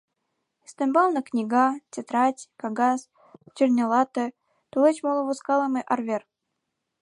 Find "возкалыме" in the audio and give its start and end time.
5.27-5.81